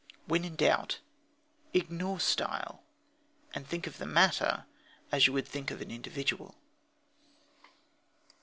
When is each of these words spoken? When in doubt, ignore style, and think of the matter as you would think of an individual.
When 0.25 0.43
in 0.43 0.55
doubt, 0.55 0.97
ignore 1.75 2.19
style, 2.19 2.81
and 3.53 3.67
think 3.67 3.85
of 3.85 3.99
the 3.99 4.07
matter 4.07 4.65
as 5.11 5.27
you 5.27 5.33
would 5.33 5.47
think 5.47 5.69
of 5.69 5.79
an 5.79 5.91
individual. 5.91 6.55